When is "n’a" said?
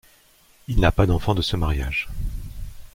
0.79-0.91